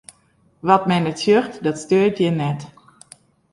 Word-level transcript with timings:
Wat 0.67 0.83
men 0.89 1.03
net 1.05 1.19
sjocht, 1.23 1.53
dat 1.65 1.77
steurt 1.83 2.17
jin 2.21 2.37
net. 2.43 2.61